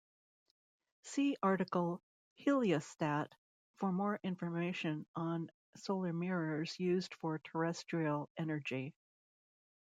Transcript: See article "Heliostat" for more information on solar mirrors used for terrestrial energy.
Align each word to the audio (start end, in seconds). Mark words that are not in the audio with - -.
See 1.03 1.37
article 1.43 2.01
"Heliostat" 2.39 3.27
for 3.75 3.91
more 3.91 4.19
information 4.23 5.05
on 5.15 5.51
solar 5.75 6.11
mirrors 6.11 6.75
used 6.79 7.13
for 7.13 7.37
terrestrial 7.37 8.27
energy. 8.35 8.95